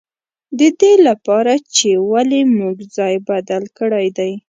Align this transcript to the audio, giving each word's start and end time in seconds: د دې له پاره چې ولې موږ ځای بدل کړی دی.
د 0.59 0.61
دې 0.79 0.93
له 1.05 1.13
پاره 1.25 1.55
چې 1.75 1.89
ولې 2.11 2.41
موږ 2.57 2.77
ځای 2.97 3.15
بدل 3.29 3.63
کړی 3.77 4.07
دی. 4.17 4.31